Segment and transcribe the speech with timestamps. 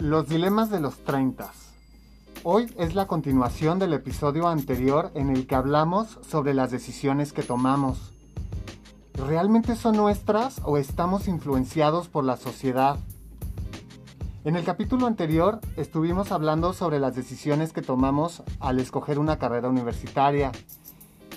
[0.00, 1.52] Los dilemas de los 30.
[2.42, 7.42] Hoy es la continuación del episodio anterior en el que hablamos sobre las decisiones que
[7.42, 8.14] tomamos.
[9.12, 12.96] ¿Realmente son nuestras o estamos influenciados por la sociedad?
[14.44, 19.68] En el capítulo anterior estuvimos hablando sobre las decisiones que tomamos al escoger una carrera
[19.68, 20.50] universitaria,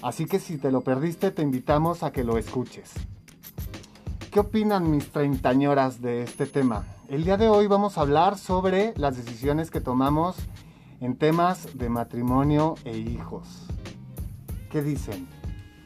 [0.02, 2.94] así que si te lo perdiste te invitamos a que lo escuches.
[4.32, 6.86] ¿Qué opinan mis treintañoras de este tema?
[7.10, 10.38] El día de hoy vamos a hablar sobre las decisiones que tomamos
[11.02, 13.68] en temas de matrimonio e hijos.
[14.72, 15.28] ¿Qué dicen?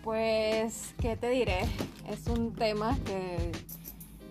[0.04, 1.62] Pues, ¿qué te diré?
[2.08, 3.52] Es un tema que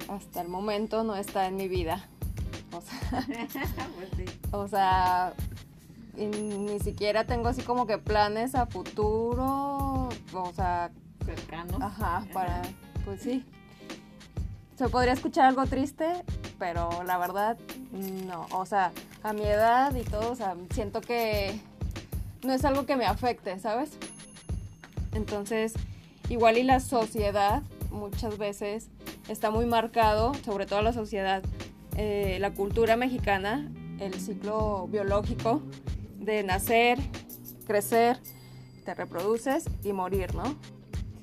[0.08, 2.08] hasta el momento no está en mi vida.
[2.72, 3.26] O sea,
[3.96, 4.24] pues sí.
[4.52, 5.34] o sea
[6.16, 10.90] ni siquiera tengo así como que planes a futuro, o sea,
[11.24, 11.80] cercanos.
[11.82, 12.62] Ajá, para,
[13.04, 13.44] pues sí,
[14.76, 16.24] se podría escuchar algo triste,
[16.58, 17.56] pero la verdad
[17.92, 18.46] no.
[18.52, 21.58] O sea, a mi edad y todo, o sea, siento que
[22.42, 23.90] no es algo que me afecte, ¿sabes?
[25.12, 25.74] Entonces,
[26.28, 28.88] igual y la sociedad muchas veces
[29.28, 31.42] está muy marcado, sobre todo la sociedad,
[31.96, 35.62] eh, la cultura mexicana, el ciclo biológico
[36.18, 36.98] de nacer,
[37.66, 38.18] crecer,
[38.84, 40.56] te reproduces y morir, ¿no?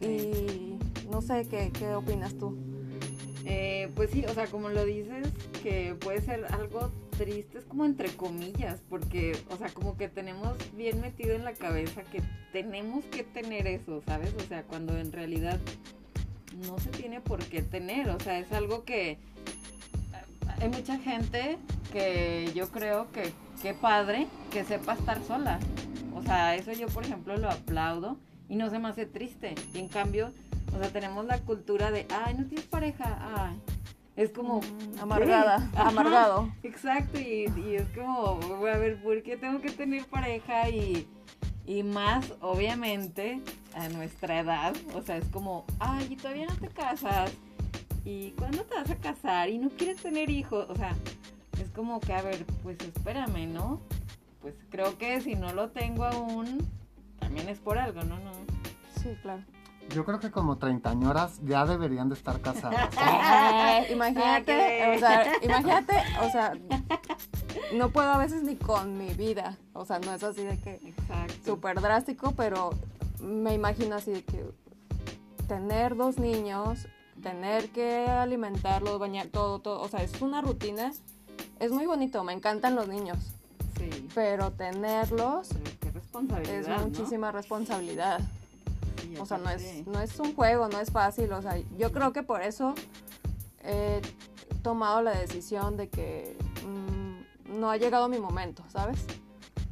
[0.01, 0.77] Y
[1.09, 2.72] no sé, ¿qué, qué opinas tú?
[3.45, 5.27] Eh, pues sí, o sea, como lo dices,
[5.61, 10.55] que puede ser algo triste, es como entre comillas, porque, o sea, como que tenemos
[10.75, 12.21] bien metido en la cabeza que
[12.51, 14.33] tenemos que tener eso, ¿sabes?
[14.35, 15.59] O sea, cuando en realidad
[16.67, 19.17] no se tiene por qué tener, o sea, es algo que
[20.61, 21.57] hay mucha gente
[21.91, 25.59] que yo creo que qué padre que sepa estar sola.
[26.15, 29.55] O sea, eso yo, por ejemplo, lo aplaudo y no se me hace triste.
[29.73, 30.31] Y en cambio,
[30.75, 33.61] o sea, tenemos la cultura de, ay, no tienes pareja, ay.
[34.15, 34.59] Es como...
[34.59, 36.51] Mm, amargada, amargado.
[36.63, 40.69] Exacto, y, es como, a ver, ¿por qué tengo que tener pareja?
[40.69, 41.07] Y,
[41.65, 43.41] y más, obviamente,
[43.73, 47.31] a nuestra edad, o sea, es como, ay, y todavía no te casas.
[48.05, 49.49] ¿Y cuándo te vas a casar?
[49.49, 50.67] Y no quieres tener hijos.
[50.69, 50.93] O sea,
[51.61, 53.79] es como que, a ver, pues espérame, ¿no?
[54.41, 56.67] Pues creo que si no lo tengo aún,
[57.19, 58.17] también es por algo, ¿no?
[58.19, 58.31] no.
[59.01, 59.43] Sí, claro.
[59.89, 62.89] Yo creo que como treintañoras ya deberían de estar casadas.
[63.75, 66.53] Eh, imagínate, o sea, imagínate, o sea,
[67.73, 70.93] no puedo a veces ni con mi vida, o sea, no es así de que
[71.43, 72.69] súper drástico, pero
[73.19, 74.45] me imagino así de que
[75.47, 76.87] tener dos niños,
[77.21, 80.93] tener que alimentarlos, bañar, todo, todo, o sea, es una rutina,
[81.59, 83.17] es muy bonito, me encantan los niños.
[83.77, 84.07] Sí.
[84.13, 85.49] Pero tenerlos
[86.47, 88.19] es muchísima responsabilidad
[89.19, 91.31] o sea, no es, no es un juego, no es fácil.
[91.33, 92.73] O sea, yo creo que por eso
[93.63, 94.01] he
[94.61, 96.35] tomado la decisión de que
[96.65, 99.05] mm, no ha llegado mi momento, ¿sabes?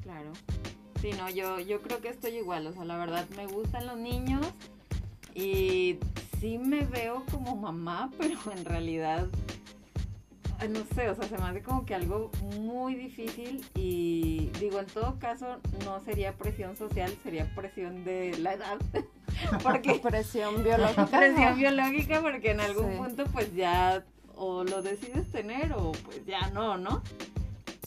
[0.02, 0.32] Claro.
[1.02, 2.68] Sí, no, yo, yo creo que estoy igual.
[2.68, 4.46] O sea, la verdad me gustan los niños
[5.34, 5.98] y
[6.40, 9.28] sí me veo como mamá, pero en realidad
[10.70, 14.86] no sé, o sea, se me hace como que algo muy difícil y digo, en
[14.86, 18.78] todo caso no sería presión social, sería presión de la edad.
[19.64, 21.06] porque presión biológica.
[21.06, 24.04] Presión biológica porque en algún punto pues ya
[24.36, 27.04] o lo decides tener o pues ya no, ¿no?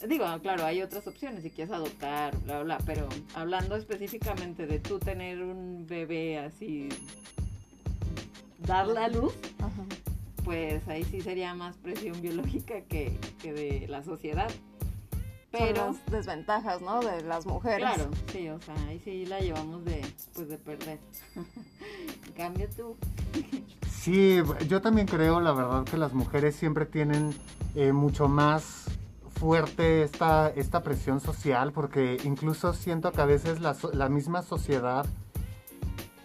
[0.07, 4.99] Digo, claro, hay otras opciones si quieres adoptar, bla, bla, pero hablando específicamente de tú
[4.99, 6.91] tener un bebé así,
[8.59, 9.35] dar la luz,
[10.45, 14.51] pues ahí sí sería más presión biológica que, que de la sociedad.
[15.59, 17.01] Pero las desventajas, ¿no?
[17.01, 17.79] De las mujeres.
[17.79, 20.05] Claro, sí, o sea, ahí sí la llevamos de,
[20.35, 20.99] pues, de perder.
[22.37, 22.97] Cambio tú.
[23.91, 24.39] sí,
[24.69, 27.35] yo también creo, la verdad, que las mujeres siempre tienen
[27.75, 28.85] eh, mucho más
[29.29, 35.07] fuerte esta, esta presión social, porque incluso siento que a veces la, la misma sociedad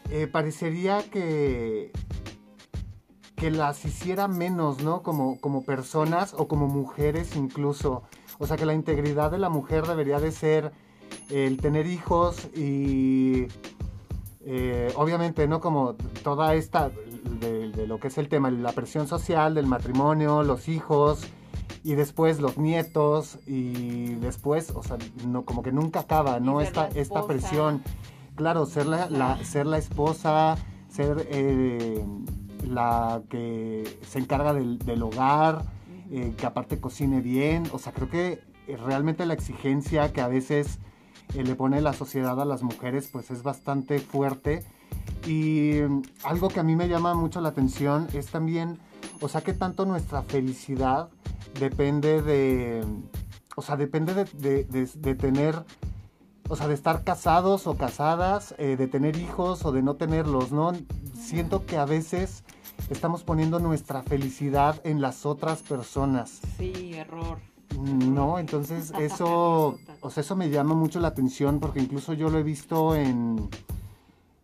[0.09, 1.91] eh, parecería que
[3.39, 5.01] que las hiciera menos, ¿no?
[5.01, 8.03] Como, como personas o como mujeres incluso.
[8.39, 10.71] O sea, que la integridad de la mujer debería de ser
[11.29, 13.47] el tener hijos y
[14.45, 15.59] eh, obviamente, ¿no?
[15.59, 16.89] Como toda esta,
[17.39, 21.27] de, lo que es el tema, la presión social del matrimonio, los hijos
[21.83, 24.97] y después los nietos y después, o sea,
[25.27, 26.61] no, como que nunca acaba, ¿no?
[26.61, 27.83] Esta, esta presión.
[28.35, 30.57] Claro, ser la, ser la esposa,
[30.87, 32.03] ser eh,
[32.65, 35.63] la que se encarga del, del hogar,
[36.11, 37.69] eh, que aparte cocine bien.
[37.71, 40.79] O sea, creo que eh, realmente la exigencia que a veces
[41.35, 44.65] eh, le pone la sociedad a las mujeres pues es bastante fuerte.
[45.27, 48.79] Y mm, algo que a mí me llama mucho la atención es también,
[49.21, 51.09] o sea, que tanto nuestra felicidad
[51.59, 52.83] depende de,
[53.55, 55.63] o sea, depende de, tener,
[56.47, 60.71] o sea, de estar casados o casadas, de tener hijos o de no tenerlos, ¿no?
[61.13, 62.43] Siento que a veces
[62.89, 66.39] estamos poniendo nuestra felicidad en las otras personas.
[66.57, 67.39] Sí, error.
[67.77, 72.39] No, entonces eso, o sea, eso me llama mucho la atención porque incluso yo lo
[72.39, 73.49] he visto en,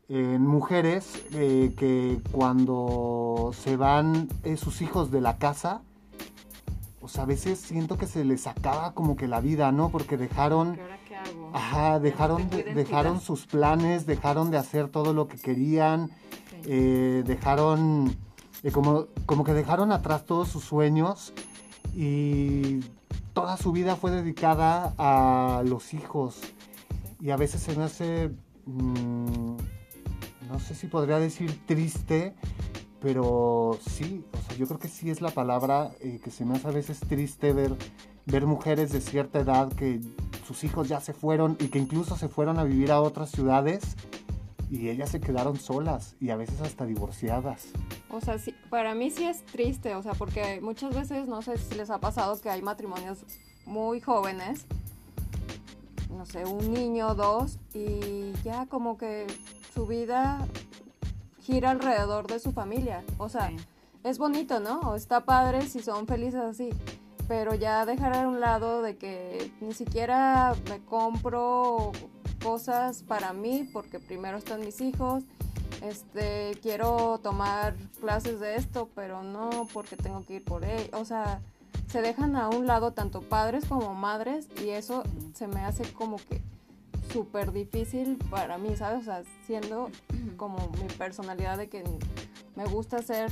[0.09, 5.81] en mujeres eh, que cuando se van eh, sus hijos de la casa,
[6.99, 9.89] pues a veces siento que se les acaba como que la vida, ¿no?
[9.89, 10.79] Porque dejaron...
[11.07, 11.51] ¿Qué hago?
[11.53, 16.09] Ajá, dejaron, dejaron sus planes, dejaron de hacer todo lo que querían,
[16.65, 18.15] eh, dejaron,
[18.71, 21.33] como, como que dejaron atrás todos sus sueños
[21.95, 22.79] y
[23.33, 26.41] toda su vida fue dedicada a los hijos.
[27.19, 28.31] Y a veces se me hace...
[28.65, 29.57] Mm,
[30.49, 32.35] no sé si podría decir triste,
[33.01, 36.55] pero sí, o sea, yo creo que sí es la palabra eh, que se me
[36.55, 37.75] hace a veces triste ver,
[38.25, 40.01] ver mujeres de cierta edad que
[40.47, 43.95] sus hijos ya se fueron y que incluso se fueron a vivir a otras ciudades
[44.69, 47.67] y ellas se quedaron solas y a veces hasta divorciadas.
[48.09, 51.57] O sea, sí, para mí sí es triste, o sea, porque muchas veces, no sé
[51.57, 53.19] si les ha pasado que hay matrimonios
[53.65, 54.65] muy jóvenes,
[56.09, 59.27] no sé, un niño, dos, y ya como que
[59.73, 60.47] su vida
[61.41, 63.03] gira alrededor de su familia.
[63.17, 63.51] O sea,
[64.03, 64.79] es bonito, ¿no?
[64.81, 66.69] O está padre si son felices así.
[67.27, 71.91] Pero ya dejar a un lado de que ni siquiera me compro
[72.45, 75.23] cosas para mí porque primero están mis hijos.
[75.81, 80.91] Este, quiero tomar clases de esto, pero no porque tengo que ir por él.
[80.93, 81.41] O sea,
[81.87, 85.01] se dejan a un lado tanto padres como madres y eso
[85.33, 86.39] se me hace como que
[87.11, 89.01] súper difícil para mí, ¿sabes?
[89.01, 89.89] O sea, siendo
[90.37, 91.83] como mi personalidad de que
[92.55, 93.31] me gusta hacer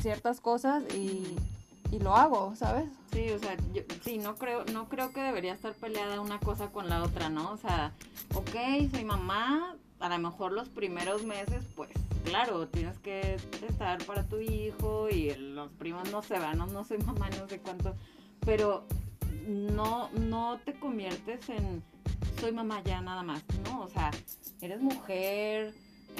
[0.00, 1.36] ciertas cosas y,
[1.98, 2.88] lo hago, ¿sabes?
[3.12, 6.70] Sí, o sea, yo, sí, no creo, no creo que debería estar peleada una cosa
[6.70, 7.50] con la otra, ¿no?
[7.52, 7.92] O sea,
[8.34, 11.90] ok, soy mamá, a lo mejor los primeros meses, pues,
[12.24, 13.36] claro, tienes que
[13.68, 17.48] estar para tu hijo y los primos no se van, no, no soy mamá, no
[17.48, 17.94] sé cuánto,
[18.44, 18.84] pero
[19.46, 21.82] no, no te conviertes en
[22.40, 23.80] soy mamá ya nada más, ¿no?
[23.82, 24.10] O sea,
[24.60, 25.74] eres mujer,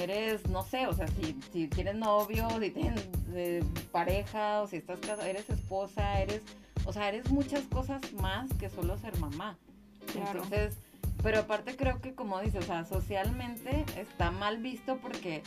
[0.04, 3.62] eres, no sé, o sea, si, si tienes novio, si tienes eh,
[3.92, 6.42] pareja, o si estás casada, eres esposa, eres,
[6.84, 9.56] o sea, eres muchas cosas más que solo ser mamá.
[10.14, 10.76] Entonces,
[11.22, 15.42] pero aparte creo que como dices, o sea, socialmente está mal visto porque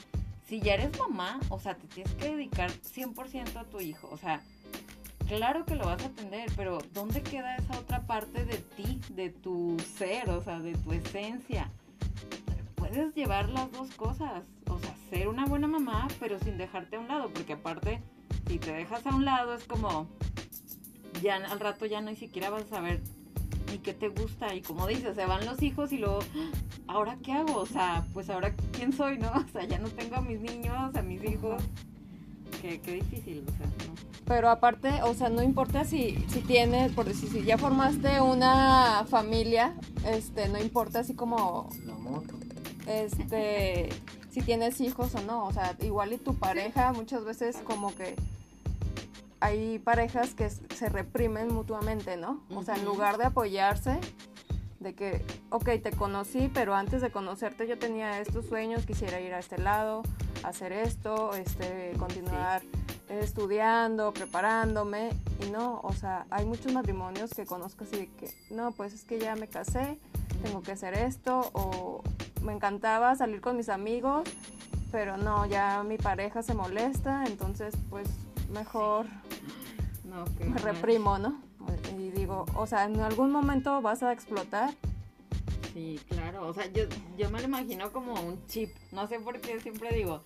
[0.48, 4.18] si ya eres mamá, o sea, te tienes que dedicar 100% a tu hijo, o
[4.18, 4.42] sea,
[5.28, 9.30] claro que lo vas a atender, pero ¿dónde queda esa otra parte de ti, de
[9.30, 11.72] tu ser, o sea, de tu esencia?
[12.92, 17.00] Puedes llevar las dos cosas, o sea, ser una buena mamá, pero sin dejarte a
[17.00, 18.02] un lado, porque aparte,
[18.50, 20.10] si te dejas a un lado es como,
[21.22, 23.02] ya al rato ya no ni siquiera vas a saber
[23.72, 26.20] ni qué te gusta, y como dices, se van los hijos y luego,
[26.86, 27.62] ¿ahora qué hago?
[27.62, 29.32] O sea, pues ahora, ¿quién soy, no?
[29.36, 31.64] O sea, ya no tengo a mis niños, a mis hijos
[32.62, 33.68] qué, difícil, o sea,
[34.26, 39.06] Pero aparte, o sea, no importa si, si tienes, por decir, si ya formaste una
[39.08, 41.70] familia, este, no importa así como...
[42.88, 43.90] Este,
[44.32, 48.16] si tienes hijos o no, o sea, igual y tu pareja muchas veces como que
[49.40, 52.42] hay parejas que se reprimen mutuamente, ¿no?
[52.56, 54.00] O sea, en lugar de apoyarse,
[54.80, 59.34] de que, ok, te conocí, pero antes de conocerte yo tenía estos sueños, quisiera ir
[59.34, 60.04] a este lado,
[60.44, 62.62] hacer esto, este, continuar
[63.10, 65.10] estudiando, preparándome,
[65.46, 69.04] y no, o sea, hay muchos matrimonios que conozco así de que, no, pues es
[69.04, 70.00] que ya me casé,
[70.42, 72.04] tengo que hacer esto, o
[72.42, 74.28] me encantaba salir con mis amigos,
[74.92, 78.08] pero no, ya mi pareja se molesta, entonces pues
[78.52, 79.06] mejor
[80.40, 81.40] me reprimo, ¿no?
[81.98, 84.72] Y digo, o sea, en algún momento vas a explotar.
[85.74, 86.48] Sí, claro.
[86.48, 86.84] O sea, yo,
[87.18, 88.72] yo me lo imagino como un chip.
[88.92, 90.22] No sé por qué siempre digo.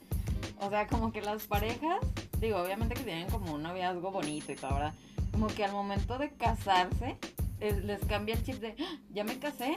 [0.60, 2.00] O sea, como que las parejas,
[2.40, 4.94] digo, obviamente que tienen como un noviazgo bonito y todo, ¿verdad?
[5.32, 7.18] Como que al momento de casarse,
[7.60, 9.76] les cambia el chip de, ah, ya me casé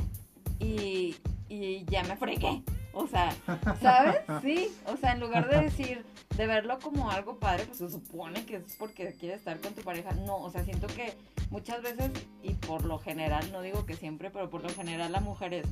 [0.60, 1.16] y,
[1.48, 2.62] y ya me fregué.
[2.92, 3.32] O sea,
[3.80, 4.16] ¿sabes?
[4.42, 6.04] Sí, o sea, en lugar de decir,
[6.36, 9.82] de verlo como algo padre, pues se supone que es porque quieres estar con tu
[9.82, 10.12] pareja.
[10.12, 11.14] No, o sea, siento que
[11.50, 12.10] muchas veces,
[12.42, 15.66] y por lo general, no digo que siempre, pero por lo general las mujeres,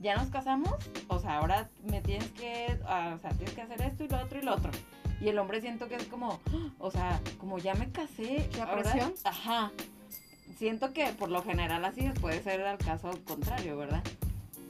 [0.00, 0.74] ya nos casamos,
[1.08, 4.20] o sea, ahora me tienes que, ah, o sea, tienes que hacer esto y lo
[4.20, 4.70] otro y lo otro.
[5.20, 6.40] Y el hombre siento que es como,
[6.78, 8.48] o sea, como ya me casé.
[8.58, 9.14] ¿La presión?
[9.22, 9.70] Ajá.
[10.58, 14.02] Siento que por lo general así puede ser el caso contrario, ¿verdad?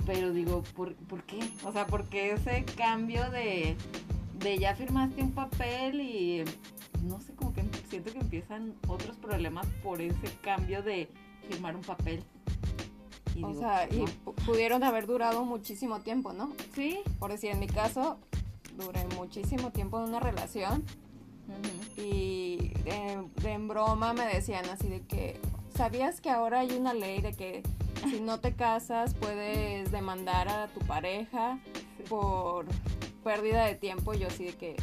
[0.07, 1.39] Pero digo, ¿por, ¿por qué?
[1.65, 3.77] O sea, porque ese cambio de,
[4.41, 6.45] de ya firmaste un papel y
[7.03, 11.09] no sé, como que siento que empiezan otros problemas por ese cambio de
[11.49, 12.23] firmar un papel.
[13.43, 14.05] o sea, y
[14.45, 16.53] pudieron haber durado muchísimo tiempo, ¿no?
[16.75, 17.01] Sí.
[17.19, 18.19] Por decir, en mi caso,
[18.77, 20.85] duré muchísimo tiempo en una relación
[21.97, 22.71] y
[23.45, 25.39] en broma me decían así de que,
[25.77, 27.63] ¿sabías que ahora hay una ley de que
[28.09, 31.59] si no te casas puedes demandar a tu pareja
[32.09, 32.67] por
[33.25, 34.15] pérdida de tiempo?
[34.15, 34.77] Yo así de que,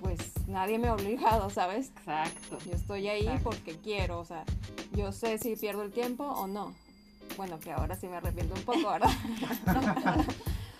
[0.00, 1.92] pues nadie me ha obligado, ¿sabes?
[1.96, 2.58] Exacto.
[2.66, 4.44] Yo estoy ahí porque quiero, o sea,
[4.92, 6.74] yo sé si pierdo el tiempo o no.
[7.36, 9.10] Bueno, que ahora sí me arrepiento un poco, ¿verdad?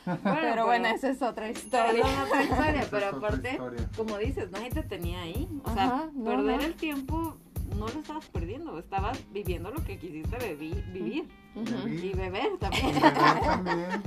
[0.25, 2.05] pero, bueno, esa es otra historia.
[2.05, 3.61] Es otra historia, pero aparte,
[3.97, 5.49] como dices, nadie te tenía ahí.
[5.65, 7.37] O sea, perder el tiempo
[7.79, 11.29] no lo estabas perdiendo, estabas viviendo lo que quisiste vivir.
[11.55, 12.89] Y beber también.
[12.89, 14.03] Y beber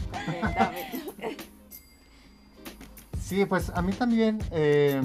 [0.56, 1.38] también.
[3.20, 5.01] sí, pues a mí también, eh,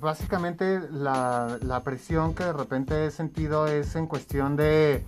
[0.00, 5.04] básicamente la, la presión que de repente he sentido es en cuestión de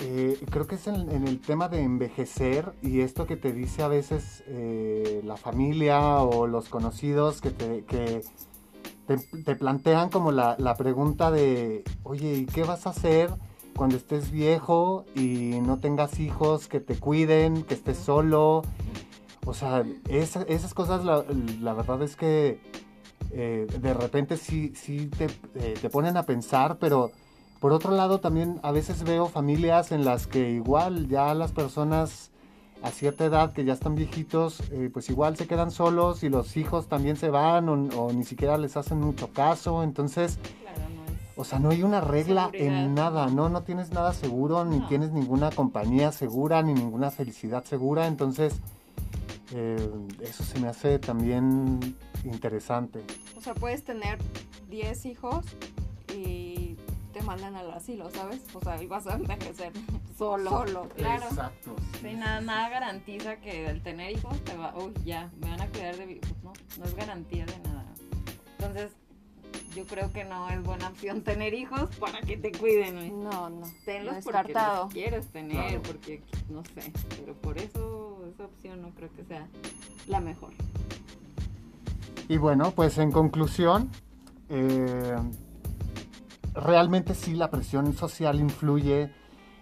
[0.00, 3.88] eh, creo que es en, el tema de envejecer y esto que te dice a
[3.88, 8.22] veces eh, la familia o los conocidos que te,
[9.06, 13.30] te, plantean como la, pregunta de, oye, ¿y qué vas a hacer
[13.76, 18.62] cuando estés viejo y no tengas hijos que te cuiden, que estés solo?
[19.46, 22.60] O sea, esas cosas la, verdad es que
[23.30, 25.28] eh, de repente sí, sí te,
[25.74, 27.10] te ponen a pensar, pero
[27.64, 32.30] por otro lado, también a veces veo familias en las que igual ya las personas
[32.82, 36.56] a cierta edad que ya están viejitos, eh, pues igual se quedan solos y los
[36.56, 39.82] hijos también se van o, ni siquiera les hacen mucho caso.
[39.82, 40.38] Entonces,
[41.36, 43.48] o sea, no hay una regla en nada, ¿no?
[43.48, 48.06] No tienes nada seguro, ni tienes ninguna compañía segura, ni ninguna felicidad segura.
[48.06, 48.54] Entonces,
[49.52, 49.90] eh,
[50.20, 53.00] eso se me hace también interesante.
[53.36, 54.18] O sea, puedes tener
[54.68, 55.44] 10 hijos
[56.14, 56.53] y
[57.24, 58.40] mandan al asilo, ¿sabes?
[58.54, 59.72] O sea, y vas a envejecer
[60.16, 60.50] solo.
[60.50, 61.24] Solo, claro.
[61.24, 61.74] Exacto.
[62.00, 65.68] Sí, nada, nada garantiza que el tener hijos te va, uy, ya, me van a
[65.68, 67.84] cuidar de pues no, no es garantía de nada.
[68.58, 68.92] Entonces,
[69.74, 73.24] yo creo que no es buena opción tener hijos para que te cuiden.
[73.24, 73.66] No, no.
[73.84, 79.12] Tenlos porque los quieres tener, porque no sé, pero por eso esa opción no creo
[79.12, 79.46] que sea
[80.06, 80.52] la mejor.
[82.28, 83.90] Y bueno, pues en conclusión,
[84.48, 85.16] eh,
[86.54, 89.10] realmente sí la presión social influye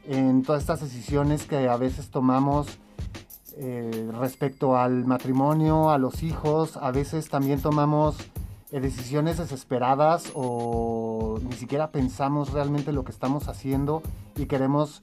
[0.04, 2.78] en todas estas decisiones que a veces tomamos
[3.56, 8.16] eh, respecto al matrimonio, a los hijos, a veces también tomamos
[8.70, 14.02] eh, decisiones desesperadas o ni siquiera pensamos realmente lo que estamos haciendo
[14.36, 15.02] y queremos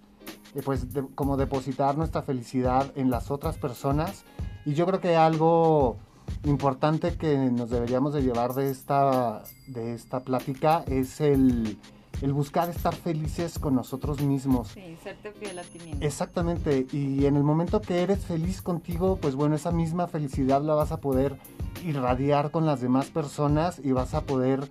[0.56, 4.24] eh, pues como depositar nuestra felicidad en las otras personas.
[4.66, 5.98] Y yo creo que algo
[6.44, 11.78] importante que nos deberíamos de llevar de esta, de esta plática es el,
[12.22, 14.70] buscar estar felices con nosotros mismos.
[14.70, 16.02] Sí, serte fiel a ti mismo.
[16.02, 20.76] Exactamente, y en el momento que eres feliz contigo, pues bueno, esa misma felicidad la
[20.76, 21.38] vas a poder
[21.86, 24.70] irradiar con las demás personas y vas a poder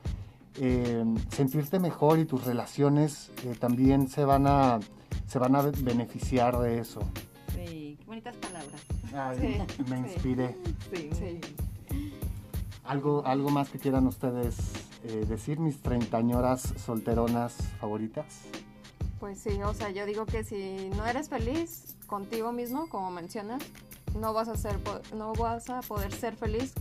[0.61, 4.81] eh, sentirte mejor y tus relaciones eh, también se van, a,
[5.27, 7.01] se van a beneficiar de eso.
[7.55, 8.98] Sí, qué bonitas palabras
[9.89, 10.57] me inspiré.
[12.85, 14.57] ¿Algo, ¿Algo más que quieran ustedes
[15.05, 18.43] eh, decir, mis treintañoras solteronas favoritas?
[19.21, 23.63] Pues sí, o sea, yo digo que si no eres feliz contigo mismo, como mencionas,
[24.19, 24.79] no vas a ser,
[25.15, 26.73] no vas a poder ser feliz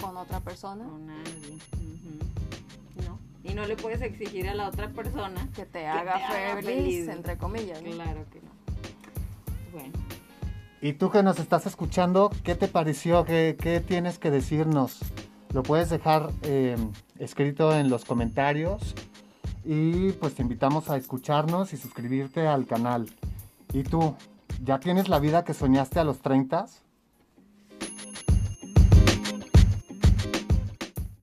[0.00, 0.84] con otra persona.
[0.84, 1.58] Con nadie.
[3.06, 3.18] No.
[3.44, 6.18] Y no le puedes exigir a la otra persona que te haga,
[6.56, 7.80] feliz, entre comillas.
[7.80, 8.50] Claro que no.
[9.72, 10.17] Bueno.
[10.80, 13.24] Y tú que nos estás escuchando, ¿qué te pareció?
[13.24, 15.00] ¿Qué, tienes que decirnos?
[15.52, 18.94] Lo puedes dejar em, escrito en los comentarios
[19.64, 23.10] y pues te invitamos a escucharnos y suscribirte al canal.
[23.72, 24.14] ¿Y tú?
[24.62, 26.66] ¿Ya tienes la vida que soñaste a los 30?